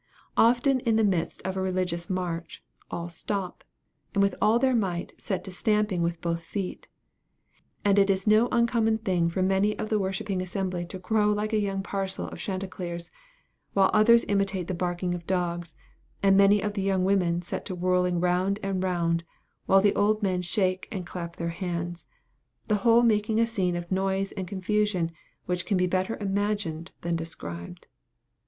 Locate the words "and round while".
18.63-19.81